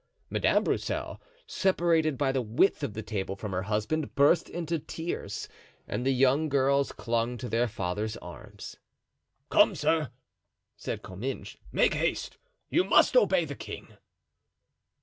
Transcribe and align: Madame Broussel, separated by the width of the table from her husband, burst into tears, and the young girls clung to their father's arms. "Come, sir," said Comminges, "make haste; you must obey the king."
Madame 0.31 0.63
Broussel, 0.63 1.21
separated 1.45 2.17
by 2.17 2.31
the 2.31 2.41
width 2.41 2.81
of 2.81 2.95
the 2.95 3.03
table 3.03 3.35
from 3.35 3.51
her 3.51 3.61
husband, 3.61 4.15
burst 4.15 4.49
into 4.49 4.79
tears, 4.79 5.47
and 5.87 6.03
the 6.03 6.11
young 6.11 6.49
girls 6.49 6.91
clung 6.91 7.37
to 7.37 7.47
their 7.47 7.67
father's 7.67 8.17
arms. 8.17 8.77
"Come, 9.51 9.75
sir," 9.75 10.09
said 10.75 11.03
Comminges, 11.03 11.55
"make 11.71 11.93
haste; 11.93 12.39
you 12.71 12.83
must 12.83 13.15
obey 13.15 13.45
the 13.45 13.53
king." 13.53 13.89